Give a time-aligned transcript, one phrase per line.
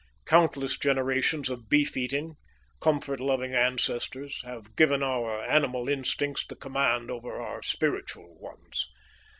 [0.25, 2.33] Countless generations of beef eating,
[2.79, 8.87] comfort loving ancestors have given our animal instincts the command over our spiritual ones.